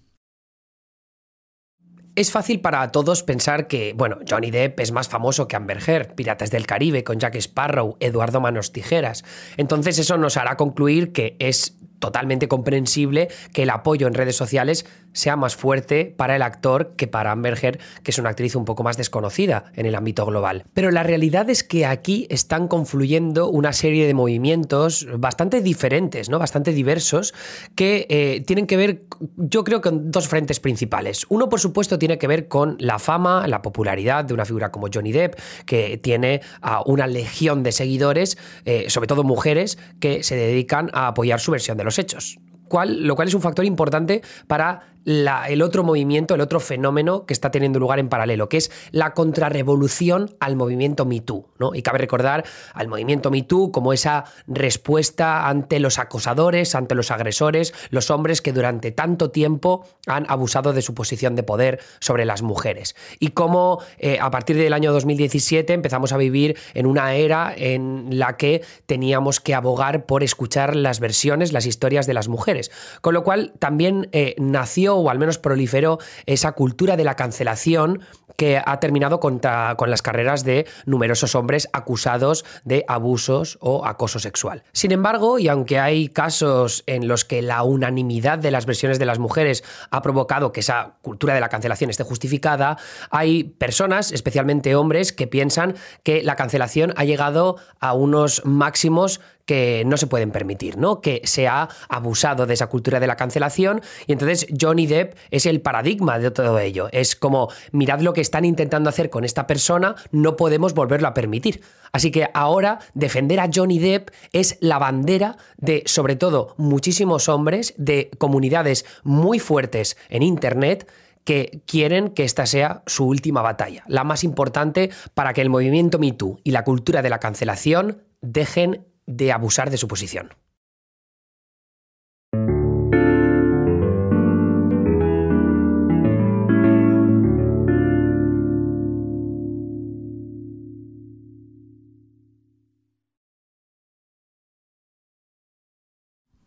Es 2.16 2.32
fácil 2.32 2.60
para 2.60 2.90
todos 2.90 3.22
pensar 3.22 3.68
que, 3.68 3.92
bueno, 3.92 4.18
Johnny 4.28 4.50
Depp 4.50 4.80
es 4.80 4.90
más 4.90 5.08
famoso 5.08 5.46
que 5.46 5.54
Amber 5.54 5.78
Heard, 5.86 6.14
Piratas 6.16 6.50
del 6.50 6.66
Caribe 6.66 7.04
con 7.04 7.20
Jack 7.20 7.36
Sparrow, 7.36 7.96
Eduardo 8.00 8.40
Manos 8.40 8.72
Tijeras. 8.72 9.24
Entonces 9.56 9.98
eso 9.98 10.18
nos 10.18 10.36
hará 10.36 10.56
concluir 10.56 11.12
que 11.12 11.36
es 11.38 11.76
totalmente 12.00 12.48
comprensible 12.48 13.28
que 13.52 13.62
el 13.62 13.70
apoyo 13.70 14.08
en 14.08 14.14
redes 14.14 14.34
sociales 14.34 14.86
sea 15.12 15.36
más 15.36 15.56
fuerte 15.56 16.12
para 16.16 16.36
el 16.36 16.42
actor 16.42 16.94
que 16.96 17.06
para 17.06 17.32
Amber 17.32 17.58
Heard, 17.60 17.78
que 18.02 18.10
es 18.10 18.18
una 18.18 18.30
actriz 18.30 18.54
un 18.56 18.64
poco 18.64 18.82
más 18.82 18.96
desconocida 18.96 19.64
en 19.74 19.86
el 19.86 19.94
ámbito 19.94 20.24
global. 20.26 20.64
Pero 20.74 20.90
la 20.90 21.02
realidad 21.02 21.50
es 21.50 21.64
que 21.64 21.86
aquí 21.86 22.26
están 22.30 22.68
confluyendo 22.68 23.48
una 23.48 23.72
serie 23.72 24.06
de 24.06 24.14
movimientos 24.14 25.06
bastante 25.18 25.60
diferentes, 25.60 26.30
¿no? 26.30 26.38
bastante 26.38 26.72
diversos, 26.72 27.34
que 27.74 28.06
eh, 28.08 28.42
tienen 28.46 28.66
que 28.66 28.76
ver, 28.76 29.02
yo 29.36 29.64
creo, 29.64 29.80
con 29.80 30.10
dos 30.10 30.28
frentes 30.28 30.60
principales. 30.60 31.26
Uno, 31.28 31.48
por 31.48 31.60
supuesto, 31.60 31.98
tiene 31.98 32.18
que 32.18 32.26
ver 32.26 32.48
con 32.48 32.76
la 32.78 32.98
fama, 32.98 33.46
la 33.46 33.62
popularidad 33.62 34.24
de 34.24 34.34
una 34.34 34.44
figura 34.44 34.70
como 34.70 34.88
Johnny 34.92 35.12
Depp, 35.12 35.38
que 35.66 35.98
tiene 35.98 36.40
a 36.62 36.82
una 36.86 37.06
legión 37.06 37.62
de 37.62 37.72
seguidores, 37.72 38.38
eh, 38.64 38.86
sobre 38.88 39.06
todo 39.06 39.24
mujeres, 39.24 39.78
que 39.98 40.22
se 40.22 40.36
dedican 40.36 40.90
a 40.92 41.08
apoyar 41.08 41.40
su 41.40 41.50
versión 41.50 41.76
de 41.76 41.84
los 41.84 41.89
hechos. 41.98 42.38
lo 42.70 43.16
cual 43.16 43.28
es 43.28 43.34
un 43.34 43.42
factor 43.42 43.64
importante 43.64 44.22
para 44.46 44.94
el 45.04 45.62
otro 45.62 45.82
movimiento, 45.82 46.34
el 46.34 46.40
otro 46.40 46.60
fenómeno 46.60 47.24
que 47.26 47.32
está 47.32 47.50
teniendo 47.50 47.78
lugar 47.78 47.98
en 47.98 48.08
paralelo, 48.08 48.48
que 48.48 48.58
es 48.58 48.70
la 48.90 49.14
contrarrevolución 49.14 50.36
al 50.40 50.56
movimiento 50.56 51.06
MeToo. 51.06 51.48
¿no? 51.58 51.74
Y 51.74 51.82
cabe 51.82 51.98
recordar 51.98 52.44
al 52.74 52.88
movimiento 52.88 53.30
MeToo 53.30 53.72
como 53.72 53.92
esa 53.92 54.24
respuesta 54.46 55.48
ante 55.48 55.80
los 55.80 55.98
acosadores, 55.98 56.74
ante 56.74 56.94
los 56.94 57.10
agresores, 57.10 57.72
los 57.90 58.10
hombres 58.10 58.42
que 58.42 58.52
durante 58.52 58.92
tanto 58.92 59.30
tiempo 59.30 59.86
han 60.06 60.26
abusado 60.28 60.72
de 60.72 60.82
su 60.82 60.94
posición 60.94 61.34
de 61.36 61.42
poder 61.42 61.80
sobre 61.98 62.24
las 62.24 62.42
mujeres. 62.42 62.94
Y 63.18 63.28
cómo 63.28 63.82
eh, 63.98 64.18
a 64.20 64.30
partir 64.30 64.56
del 64.56 64.72
año 64.72 64.92
2017 64.92 65.72
empezamos 65.72 66.12
a 66.12 66.16
vivir 66.16 66.58
en 66.74 66.86
una 66.86 67.14
era 67.14 67.52
en 67.56 68.18
la 68.18 68.36
que 68.36 68.62
teníamos 68.86 69.40
que 69.40 69.54
abogar 69.54 70.06
por 70.06 70.22
escuchar 70.22 70.76
las 70.76 71.00
versiones, 71.00 71.52
las 71.52 71.66
historias 71.66 72.06
de 72.06 72.14
las 72.14 72.28
mujeres. 72.28 72.70
Con 73.00 73.14
lo 73.14 73.24
cual 73.24 73.52
también 73.58 74.08
eh, 74.12 74.34
nació 74.38 74.89
o 74.96 75.10
al 75.10 75.18
menos 75.18 75.38
proliferó 75.38 75.98
esa 76.26 76.52
cultura 76.52 76.96
de 76.96 77.04
la 77.04 77.16
cancelación 77.16 78.00
que 78.36 78.60
ha 78.64 78.80
terminado 78.80 79.20
con, 79.20 79.40
con 79.76 79.90
las 79.90 80.00
carreras 80.00 80.44
de 80.44 80.66
numerosos 80.86 81.34
hombres 81.34 81.68
acusados 81.74 82.44
de 82.64 82.84
abusos 82.88 83.58
o 83.60 83.84
acoso 83.84 84.18
sexual. 84.18 84.62
Sin 84.72 84.92
embargo, 84.92 85.38
y 85.38 85.48
aunque 85.48 85.78
hay 85.78 86.08
casos 86.08 86.82
en 86.86 87.06
los 87.06 87.26
que 87.26 87.42
la 87.42 87.62
unanimidad 87.62 88.38
de 88.38 88.50
las 88.50 88.64
versiones 88.64 88.98
de 88.98 89.04
las 89.04 89.18
mujeres 89.18 89.62
ha 89.90 90.00
provocado 90.00 90.52
que 90.52 90.60
esa 90.60 90.94
cultura 91.02 91.34
de 91.34 91.40
la 91.40 91.50
cancelación 91.50 91.90
esté 91.90 92.02
justificada, 92.02 92.78
hay 93.10 93.44
personas, 93.44 94.10
especialmente 94.10 94.74
hombres, 94.74 95.12
que 95.12 95.26
piensan 95.26 95.74
que 96.02 96.22
la 96.22 96.36
cancelación 96.36 96.94
ha 96.96 97.04
llegado 97.04 97.56
a 97.78 97.92
unos 97.92 98.42
máximos 98.46 99.20
que 99.50 99.82
no 99.84 99.96
se 99.96 100.06
pueden 100.06 100.30
permitir, 100.30 100.78
¿no? 100.78 101.00
Que 101.00 101.22
se 101.24 101.48
ha 101.48 101.68
abusado 101.88 102.46
de 102.46 102.54
esa 102.54 102.68
cultura 102.68 103.00
de 103.00 103.08
la 103.08 103.16
cancelación 103.16 103.82
y 104.06 104.12
entonces 104.12 104.46
Johnny 104.56 104.86
Depp 104.86 105.16
es 105.32 105.44
el 105.44 105.60
paradigma 105.60 106.20
de 106.20 106.30
todo 106.30 106.60
ello. 106.60 106.86
Es 106.92 107.16
como, 107.16 107.48
mirad 107.72 107.98
lo 107.98 108.12
que 108.12 108.20
están 108.20 108.44
intentando 108.44 108.88
hacer 108.88 109.10
con 109.10 109.24
esta 109.24 109.48
persona, 109.48 109.96
no 110.12 110.36
podemos 110.36 110.72
volverlo 110.72 111.08
a 111.08 111.14
permitir. 111.14 111.62
Así 111.90 112.12
que 112.12 112.28
ahora 112.32 112.78
defender 112.94 113.40
a 113.40 113.50
Johnny 113.52 113.80
Depp 113.80 114.10
es 114.32 114.56
la 114.60 114.78
bandera 114.78 115.36
de, 115.56 115.82
sobre 115.84 116.14
todo, 116.14 116.54
muchísimos 116.56 117.28
hombres 117.28 117.74
de 117.76 118.12
comunidades 118.18 118.86
muy 119.02 119.40
fuertes 119.40 119.96
en 120.10 120.22
Internet 120.22 120.88
que 121.24 121.60
quieren 121.66 122.10
que 122.10 122.22
esta 122.22 122.46
sea 122.46 122.84
su 122.86 123.04
última 123.04 123.42
batalla, 123.42 123.82
la 123.88 124.04
más 124.04 124.22
importante 124.22 124.90
para 125.14 125.32
que 125.32 125.40
el 125.40 125.50
movimiento 125.50 125.98
MeToo 125.98 126.38
y 126.44 126.52
la 126.52 126.62
cultura 126.62 127.02
de 127.02 127.10
la 127.10 127.18
cancelación 127.18 128.04
dejen 128.20 128.86
de 129.10 129.32
abusar 129.32 129.70
de 129.70 129.76
su 129.76 129.88
posición. 129.88 130.34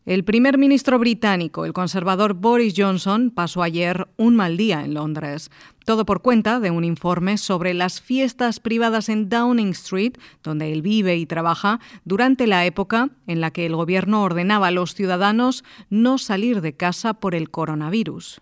El 0.05 0.25
primer 0.25 0.57
ministro 0.57 0.99
británico, 0.99 1.63
el 1.63 1.71
conservador 1.71 2.33
Boris 2.33 2.73
Johnson, 2.75 3.31
pasó 3.31 3.63
ayer 3.63 4.05
un 4.17 4.35
mal 4.35 4.57
día 4.57 4.83
en 4.83 4.93
Londres. 4.93 5.49
Todo 5.85 6.05
por 6.05 6.21
cuenta 6.21 6.59
de 6.59 6.71
un 6.71 6.83
informe 6.83 7.37
sobre 7.37 7.73
las 7.73 8.01
fiestas 8.01 8.59
privadas 8.59 9.07
en 9.07 9.29
Downing 9.29 9.69
Street, 9.69 10.15
donde 10.43 10.73
él 10.73 10.81
vive 10.81 11.15
y 11.15 11.25
trabaja, 11.25 11.79
durante 12.03 12.47
la 12.47 12.65
época 12.65 13.11
en 13.27 13.39
la 13.39 13.51
que 13.51 13.65
el 13.65 13.77
gobierno 13.77 14.23
ordenaba 14.23 14.67
a 14.67 14.71
los 14.71 14.93
ciudadanos 14.93 15.63
no 15.89 16.17
salir 16.17 16.59
de 16.59 16.73
casa 16.75 17.13
por 17.13 17.33
el 17.33 17.49
coronavirus. 17.49 18.41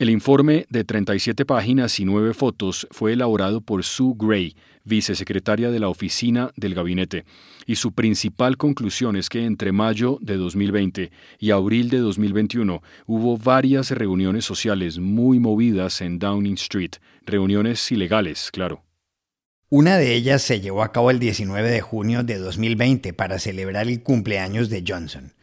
El 0.00 0.08
informe 0.08 0.64
de 0.70 0.82
37 0.82 1.44
páginas 1.44 2.00
y 2.00 2.06
9 2.06 2.32
fotos 2.32 2.88
fue 2.90 3.12
elaborado 3.12 3.60
por 3.60 3.84
Sue 3.84 4.14
Gray, 4.16 4.56
vicesecretaria 4.82 5.70
de 5.70 5.78
la 5.78 5.90
oficina 5.90 6.52
del 6.56 6.74
gabinete, 6.74 7.26
y 7.66 7.76
su 7.76 7.92
principal 7.92 8.56
conclusión 8.56 9.14
es 9.14 9.28
que 9.28 9.44
entre 9.44 9.72
mayo 9.72 10.16
de 10.22 10.38
2020 10.38 11.10
y 11.38 11.50
abril 11.50 11.90
de 11.90 11.98
2021 11.98 12.82
hubo 13.04 13.36
varias 13.36 13.90
reuniones 13.90 14.46
sociales 14.46 14.98
muy 14.98 15.38
movidas 15.38 16.00
en 16.00 16.18
Downing 16.18 16.54
Street, 16.54 16.92
reuniones 17.26 17.92
ilegales, 17.92 18.50
claro. 18.50 18.82
Una 19.68 19.98
de 19.98 20.14
ellas 20.14 20.40
se 20.40 20.62
llevó 20.62 20.82
a 20.82 20.92
cabo 20.92 21.10
el 21.10 21.18
19 21.18 21.70
de 21.70 21.82
junio 21.82 22.24
de 22.24 22.38
2020 22.38 23.12
para 23.12 23.38
celebrar 23.38 23.86
el 23.86 24.02
cumpleaños 24.02 24.70
de 24.70 24.82
Johnson. 24.88 25.34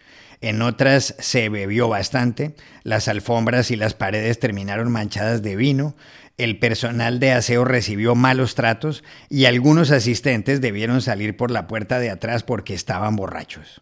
En 0.41 0.61
otras 0.61 1.15
se 1.19 1.49
bebió 1.49 1.89
bastante, 1.89 2.55
las 2.83 3.07
alfombras 3.07 3.71
y 3.71 3.75
las 3.75 3.93
paredes 3.93 4.39
terminaron 4.39 4.91
manchadas 4.91 5.41
de 5.41 5.55
vino, 5.55 5.95
el 6.37 6.59
personal 6.59 7.19
de 7.19 7.31
aseo 7.31 7.65
recibió 7.65 8.13
malos 8.13 8.53
tratos 8.53 9.03
y 9.29 9.45
algunos 9.45 9.89
asistentes 9.89 10.61
debieron 10.61 11.01
salir 11.01 11.35
por 11.35 11.49
la 11.49 11.65
puerta 11.65 11.99
de 11.99 12.11
atrás 12.11 12.43
porque 12.43 12.75
estaban 12.75 13.15
borrachos. 13.15 13.81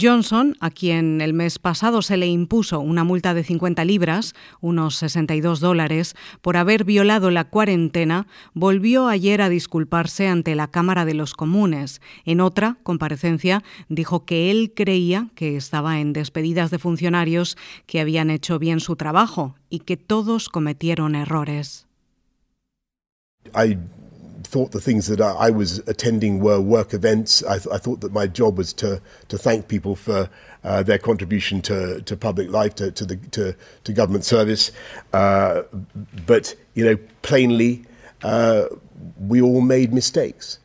Johnson, 0.00 0.56
a 0.60 0.70
quien 0.70 1.20
el 1.20 1.34
mes 1.34 1.58
pasado 1.58 2.02
se 2.02 2.16
le 2.16 2.26
impuso 2.26 2.80
una 2.80 3.04
multa 3.04 3.32
de 3.32 3.44
50 3.44 3.84
libras, 3.84 4.34
unos 4.60 4.96
62 4.96 5.60
dólares, 5.60 6.16
por 6.40 6.56
haber 6.56 6.84
violado 6.84 7.30
la 7.30 7.44
cuarentena, 7.44 8.26
volvió 8.54 9.06
ayer 9.08 9.40
a 9.40 9.48
disculparse 9.48 10.26
ante 10.26 10.54
la 10.54 10.68
Cámara 10.68 11.04
de 11.04 11.14
los 11.14 11.34
Comunes. 11.34 12.00
En 12.24 12.40
otra 12.40 12.76
comparecencia 12.82 13.62
dijo 13.88 14.24
que 14.24 14.50
él 14.50 14.72
creía 14.74 15.28
que 15.34 15.56
estaba 15.56 16.00
en 16.00 16.12
despedidas 16.12 16.70
de 16.70 16.78
funcionarios 16.78 17.56
que 17.86 18.00
habían 18.00 18.30
hecho 18.30 18.58
bien 18.58 18.80
su 18.80 18.96
trabajo 18.96 19.54
y 19.70 19.80
que 19.80 19.96
todos 19.96 20.48
cometieron 20.48 21.14
errores. 21.14 21.86
Thought 24.46 24.72
the 24.72 24.80
things 24.80 25.06
that 25.08 25.20
I, 25.20 25.50
was 25.50 25.78
attending 25.80 26.40
were 26.40 26.60
work 26.60 26.94
events. 26.94 27.42
I, 27.44 27.58
th- 27.58 27.74
I, 27.74 27.78
thought 27.78 28.00
that 28.02 28.12
my 28.12 28.26
job 28.26 28.58
was 28.58 28.72
to 28.74 29.00
to 29.28 29.38
thank 29.38 29.68
people 29.68 29.96
for 29.96 30.28
uh, 30.62 30.82
their 30.82 30.98
contribution 30.98 31.60
to, 31.62 32.00
to 32.02 32.16
public 32.16 32.50
life, 32.50 32.74
to, 32.76 32.90
to 32.90 33.04
the 33.04 33.16
to, 33.16 33.54
to 33.84 33.92
government 33.92 34.24
service. 34.24 34.72
Uh, 35.12 35.62
but 36.26 36.54
you 36.74 36.84
know, 36.84 36.98
plainly, 37.22 37.84
uh, 38.22 38.66
we 39.18 39.40
all 39.40 39.60
made 39.60 39.92
mistakes. 39.92 40.58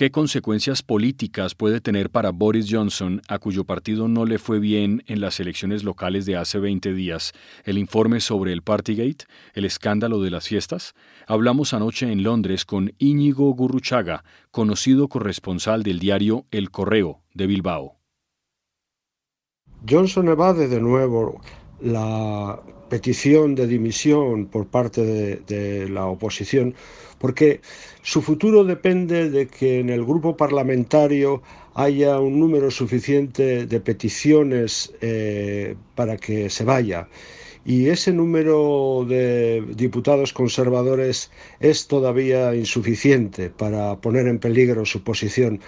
¿Qué 0.00 0.10
consecuencias 0.10 0.82
políticas 0.82 1.54
puede 1.54 1.82
tener 1.82 2.08
para 2.08 2.30
Boris 2.30 2.68
Johnson, 2.70 3.20
a 3.28 3.38
cuyo 3.38 3.64
partido 3.64 4.08
no 4.08 4.24
le 4.24 4.38
fue 4.38 4.58
bien 4.58 5.02
en 5.06 5.20
las 5.20 5.40
elecciones 5.40 5.84
locales 5.84 6.24
de 6.24 6.38
hace 6.38 6.58
20 6.58 6.94
días, 6.94 7.34
el 7.64 7.76
informe 7.76 8.20
sobre 8.20 8.54
el 8.54 8.62
Partygate, 8.62 9.26
el 9.52 9.66
escándalo 9.66 10.22
de 10.22 10.30
las 10.30 10.48
fiestas? 10.48 10.94
Hablamos 11.26 11.74
anoche 11.74 12.10
en 12.10 12.22
Londres 12.22 12.64
con 12.64 12.94
Íñigo 12.96 13.52
Gurruchaga, 13.52 14.24
conocido 14.50 15.06
corresponsal 15.08 15.82
del 15.82 15.98
diario 15.98 16.46
El 16.50 16.70
Correo 16.70 17.20
de 17.34 17.46
Bilbao. 17.46 17.98
Johnson 19.86 20.28
evade 20.28 20.66
de 20.68 20.80
nuevo 20.80 21.42
la 21.82 22.60
petición 22.88 23.54
de 23.54 23.66
dimisión 23.66 24.46
por 24.46 24.66
parte 24.66 25.02
de 25.02 25.88
la 25.88 26.06
oposición 26.06 26.74
porque 27.20 27.60
su 28.02 28.22
futuro 28.22 28.64
depende 28.64 29.30
de 29.30 29.46
que 29.46 29.78
en 29.78 29.90
el 29.90 30.04
grupo 30.04 30.36
parlamentario 30.36 31.42
haya 31.74 32.18
un 32.18 32.40
número 32.40 32.70
suficiente 32.70 33.66
de 33.66 33.80
peticiones 33.80 34.92
eh, 35.02 35.76
para 35.94 36.16
que 36.16 36.48
se 36.50 36.64
vaya. 36.64 37.08
Y 37.70 37.88
ese 37.88 38.12
número 38.12 39.06
de 39.08 39.62
diputados 39.76 40.32
conservadores 40.32 41.30
es 41.60 41.86
todavía 41.86 42.52
insuficiente 42.56 43.48
para 43.48 44.00
poner 44.00 44.26
en 44.26 44.40
peligro 44.40 44.84
su 44.84 45.04
posición 45.04 45.60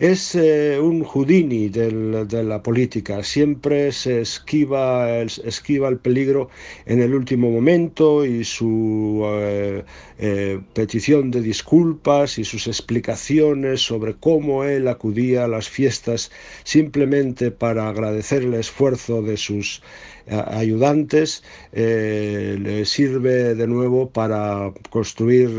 es 0.00 0.34
eh, 0.34 0.80
un 0.80 1.04
Houdini 1.04 1.68
de 1.68 2.42
la 2.42 2.62
política, 2.62 3.22
siempre 3.22 3.92
se 3.92 4.22
esquiva 4.22 5.18
el, 5.18 5.30
esquiva 5.44 5.88
el 5.88 5.98
peligro 5.98 6.48
en 6.86 7.02
el 7.02 7.14
último 7.14 7.50
momento 7.50 8.24
y 8.24 8.42
su 8.42 9.22
eh, 9.26 9.84
eh, 10.18 10.58
petición 10.72 11.30
de 11.30 11.42
disculpas 11.42 12.38
y 12.38 12.44
sus 12.44 12.66
explicaciones 12.66 13.82
sobre 13.82 14.14
cómo 14.14 14.64
él 14.64 14.88
acudía 14.88 15.44
a 15.44 15.48
las 15.48 15.68
fiestas 15.68 16.30
simplemente 16.64 17.50
para 17.50 17.90
agradecer 17.90 18.44
el 18.44 18.54
esfuerzo 18.54 19.20
de 19.20 19.36
sus 19.36 19.82
ayudantes 20.30 21.42
le 21.72 22.84
sirve 22.84 23.54
de 23.54 23.66
nuevo 23.66 24.10
para 24.10 24.72
construir 24.90 25.50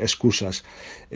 excusas. 0.00 0.64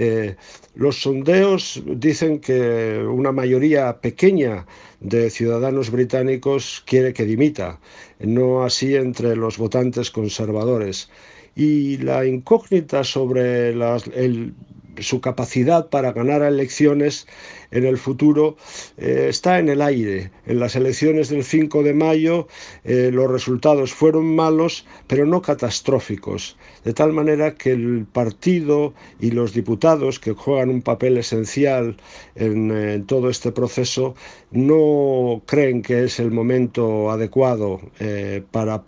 Eh, 0.01 0.37
los 0.77 1.03
sondeos 1.03 1.83
dicen 1.85 2.39
que 2.39 3.03
una 3.03 3.33
mayoría 3.33 4.01
pequeña 4.01 4.65
de 5.01 5.29
ciudadanos 5.29 5.91
británicos 5.91 6.85
quiere 6.87 7.13
que 7.13 7.25
dimita, 7.25 7.81
no 8.21 8.63
así 8.63 8.95
entre 8.95 9.35
los 9.35 9.59
votantes 9.59 10.13
conservadores. 10.13 11.11
Y 11.57 11.97
la 11.97 12.25
incógnita 12.25 13.03
sobre 13.03 13.75
su 15.01 15.21
capacidad 15.21 15.89
para 15.91 16.13
ganar 16.13 16.43
elecciones 16.43 17.27
en 17.71 17.85
el 17.85 17.99
futuro 17.99 18.57
eh, 18.97 19.27
está 19.29 19.59
en 19.59 19.69
el 19.69 19.83
aire. 19.83 20.31
En 20.47 20.61
las 20.61 20.77
elecciones 20.77 21.29
del 21.29 21.45
5 21.45 21.83
de 21.83 21.95
mayo 21.95 22.49
eh, 22.85 23.11
los 23.13 23.31
resultados 23.31 23.93
fueron 23.93 24.35
malos, 24.35 24.87
pero 25.07 25.27
no 25.27 25.43
catastróficos, 25.43 26.57
de 26.85 26.93
tal 26.93 27.13
manera 27.13 27.55
que 27.55 27.73
el 27.73 28.07
partido 28.13 28.95
y 29.21 29.31
los 29.31 29.53
diputados 29.53 30.19
que 30.19 30.33
juegan 30.33 30.71
un 30.71 30.83
papel 30.83 31.19
esencial 31.19 31.97
en, 32.37 32.71
en 32.71 33.07
todo 33.07 33.31
este 33.31 33.53
proceso 33.53 34.15
no 34.51 35.43
creen 35.47 35.83
que 35.83 36.05
es 36.05 36.21
el 36.21 36.31
momento 36.31 37.11
adecuado 37.11 37.81
eh, 38.01 38.43
para, 38.51 38.83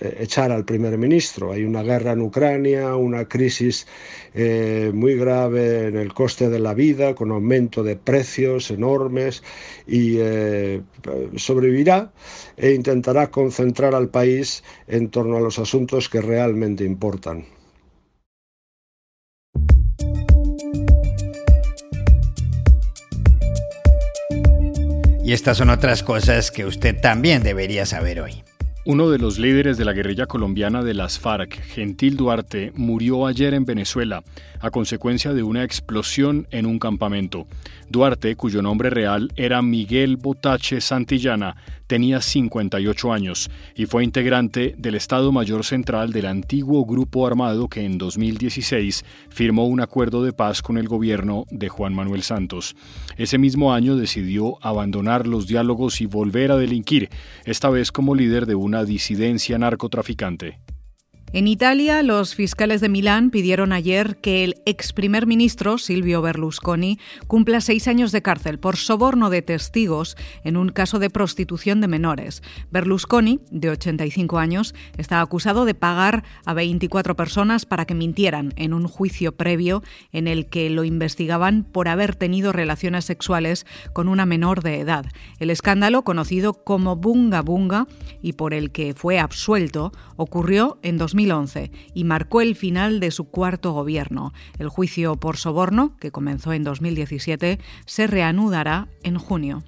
eh, 0.00 0.16
echar 0.20 0.52
al 0.52 0.64
primer 0.64 0.96
ministro. 0.98 1.52
Hay 1.52 1.64
una 1.64 1.82
guerra 1.82 2.12
en 2.12 2.20
Ucrania, 2.20 2.94
una 2.96 3.26
crisis 3.26 3.86
eh, 4.34 4.90
muy 4.94 5.16
grave 5.16 5.88
en 5.88 5.96
el 5.96 6.12
coste 6.14 6.48
de 6.48 6.60
la 6.60 6.74
vida, 6.74 7.14
con 7.24 7.32
aumento 7.32 7.82
de 7.82 7.96
precios 7.96 8.70
enormes, 8.70 9.42
y 9.86 10.18
sobrevivirá 11.36 12.12
e 12.58 12.72
intentará 12.72 13.30
concentrar 13.30 13.94
al 13.94 14.08
país 14.08 14.62
en 14.86 15.08
torno 15.08 15.38
a 15.38 15.40
los 15.40 15.58
asuntos 15.58 16.10
que 16.10 16.20
realmente 16.20 16.84
importan. 16.84 17.46
Y 25.24 25.32
estas 25.32 25.56
son 25.56 25.70
otras 25.70 26.02
cosas 26.02 26.50
que 26.50 26.66
usted 26.66 27.00
también 27.00 27.42
debería 27.42 27.86
saber 27.86 28.20
hoy. 28.20 28.44
Uno 28.86 29.08
de 29.08 29.16
los 29.16 29.38
líderes 29.38 29.78
de 29.78 29.86
la 29.86 29.94
guerrilla 29.94 30.26
colombiana 30.26 30.82
de 30.82 30.92
las 30.92 31.18
FARC, 31.18 31.54
Gentil 31.54 32.18
Duarte, 32.18 32.70
murió 32.74 33.26
ayer 33.26 33.54
en 33.54 33.64
Venezuela 33.64 34.22
a 34.60 34.70
consecuencia 34.70 35.32
de 35.32 35.42
una 35.42 35.64
explosión 35.64 36.46
en 36.50 36.66
un 36.66 36.78
campamento. 36.78 37.46
Duarte, 37.88 38.36
cuyo 38.36 38.60
nombre 38.60 38.90
real 38.90 39.30
era 39.36 39.62
Miguel 39.62 40.16
Botache 40.16 40.82
Santillana, 40.82 41.56
tenía 41.86 42.20
58 42.20 43.12
años 43.12 43.50
y 43.74 43.86
fue 43.86 44.04
integrante 44.04 44.74
del 44.78 44.94
Estado 44.94 45.32
Mayor 45.32 45.64
Central 45.64 46.12
del 46.12 46.26
antiguo 46.26 46.84
grupo 46.86 47.26
armado 47.26 47.68
que 47.68 47.84
en 47.84 47.98
2016 47.98 49.04
firmó 49.28 49.66
un 49.66 49.80
acuerdo 49.80 50.24
de 50.24 50.32
paz 50.32 50.62
con 50.62 50.78
el 50.78 50.88
gobierno 50.88 51.44
de 51.50 51.68
Juan 51.68 51.94
Manuel 51.94 52.22
Santos. 52.22 52.74
Ese 53.16 53.38
mismo 53.38 53.74
año 53.74 53.96
decidió 53.96 54.56
abandonar 54.62 55.26
los 55.26 55.46
diálogos 55.46 56.00
y 56.00 56.06
volver 56.06 56.52
a 56.52 56.56
delinquir, 56.56 57.10
esta 57.44 57.68
vez 57.68 57.92
como 57.92 58.14
líder 58.14 58.46
de 58.46 58.54
una 58.54 58.73
disidencia 58.82 59.58
narcotraficante. 59.58 60.58
En 61.34 61.48
Italia, 61.48 62.04
los 62.04 62.36
fiscales 62.36 62.80
de 62.80 62.88
Milán 62.88 63.30
pidieron 63.30 63.72
ayer 63.72 64.18
que 64.18 64.44
el 64.44 64.54
ex 64.66 64.92
primer 64.92 65.26
ministro 65.26 65.78
Silvio 65.78 66.22
Berlusconi 66.22 67.00
cumpla 67.26 67.60
seis 67.60 67.88
años 67.88 68.12
de 68.12 68.22
cárcel 68.22 68.60
por 68.60 68.76
soborno 68.76 69.30
de 69.30 69.42
testigos 69.42 70.16
en 70.44 70.56
un 70.56 70.68
caso 70.68 71.00
de 71.00 71.10
prostitución 71.10 71.80
de 71.80 71.88
menores. 71.88 72.40
Berlusconi, 72.70 73.40
de 73.50 73.70
85 73.70 74.38
años, 74.38 74.76
está 74.96 75.20
acusado 75.20 75.64
de 75.64 75.74
pagar 75.74 76.22
a 76.44 76.54
24 76.54 77.16
personas 77.16 77.66
para 77.66 77.84
que 77.84 77.96
mintieran 77.96 78.52
en 78.54 78.72
un 78.72 78.86
juicio 78.86 79.36
previo 79.36 79.82
en 80.12 80.28
el 80.28 80.46
que 80.46 80.70
lo 80.70 80.84
investigaban 80.84 81.64
por 81.64 81.88
haber 81.88 82.14
tenido 82.14 82.52
relaciones 82.52 83.06
sexuales 83.06 83.66
con 83.92 84.06
una 84.06 84.24
menor 84.24 84.62
de 84.62 84.78
edad. 84.78 85.04
El 85.40 85.50
escándalo, 85.50 86.04
conocido 86.04 86.52
como 86.62 86.94
Bunga 86.94 87.42
Bunga 87.42 87.88
y 88.22 88.34
por 88.34 88.54
el 88.54 88.70
que 88.70 88.94
fue 88.94 89.18
absuelto, 89.18 89.90
ocurrió 90.16 90.78
en 90.84 90.96
2000 90.96 91.23
y 91.94 92.04
marcó 92.04 92.40
el 92.40 92.56
final 92.56 93.00
de 93.00 93.10
su 93.10 93.24
cuarto 93.30 93.72
gobierno. 93.72 94.32
El 94.58 94.68
juicio 94.68 95.16
por 95.16 95.36
soborno, 95.36 95.96
que 95.98 96.10
comenzó 96.10 96.52
en 96.52 96.64
2017, 96.64 97.58
se 97.86 98.06
reanudará 98.06 98.88
en 99.02 99.18
junio. 99.18 99.62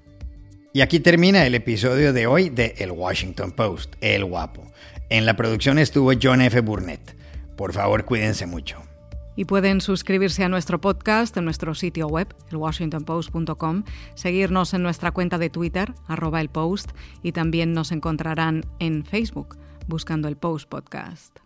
Y 0.73 0.83
aquí 0.83 1.01
termina 1.01 1.47
el 1.47 1.55
episodio 1.55 2.13
de 2.13 2.27
hoy 2.27 2.51
de 2.51 2.75
El 2.79 2.93
Washington 2.93 3.53
Post, 3.53 3.95
El 4.03 4.27
Guapo. 4.27 4.71
En 5.09 5.25
la 5.25 5.35
producción 5.35 5.79
estuvo 5.79 6.13
John 6.21 6.43
F. 6.43 6.61
Burnett. 6.61 7.17
Por 7.57 7.73
favor, 7.73 8.05
cuídense 8.05 8.45
mucho. 8.47 8.83
Y 9.37 9.45
pueden 9.45 9.81
suscribirse 9.81 10.45
a 10.45 10.49
nuestro 10.49 10.81
podcast 10.81 11.37
en 11.37 11.45
nuestro 11.45 11.75
sitio 11.75 12.09
web, 12.09 12.35
elwashingtonpost.com, 12.51 13.85
seguirnos 14.15 14.75
en 14.75 14.83
nuestra 14.83 15.13
cuenta 15.13 15.39
de 15.39 15.51
Twitter, 15.51 15.95
arroba 16.09 16.41
el 16.41 16.49
post, 16.49 16.91
y 17.23 17.33
también 17.33 17.73
nos 17.73 17.93
encontrarán 17.93 18.65
en 18.79 19.05
Facebook, 19.05 19.59
buscando 19.87 20.29
el 20.29 20.37
Post 20.37 20.69
Podcast. 20.69 21.46